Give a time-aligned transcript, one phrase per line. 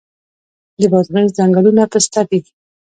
[0.79, 2.39] د بادغیس ځنګلونه پسته دي